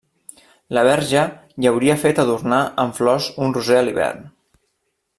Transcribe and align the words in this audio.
La 0.77 0.83
Verge 0.87 1.25
hi 1.65 1.69
hauria 1.71 1.97
fet 2.05 2.21
adornar 2.25 2.63
amb 2.85 2.99
flors 3.01 3.31
un 3.47 3.55
roser 3.59 3.79
a 3.83 3.85
l'hivern! 3.89 4.29